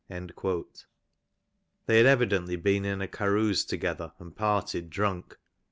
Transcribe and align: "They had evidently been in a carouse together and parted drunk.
"They 0.09 1.97
had 1.97 2.07
evidently 2.07 2.55
been 2.55 2.85
in 2.85 3.01
a 3.03 3.07
carouse 3.07 3.63
together 3.63 4.13
and 4.17 4.35
parted 4.35 4.89
drunk. 4.89 5.37